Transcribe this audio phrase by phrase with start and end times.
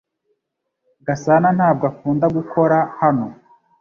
[1.07, 3.27] Gasana ntabwo akunda gukora hano.